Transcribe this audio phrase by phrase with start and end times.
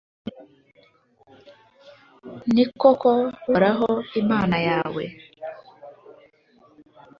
[2.53, 3.11] ni koko,
[3.43, 3.89] uhoraho,
[4.21, 5.03] imana yawe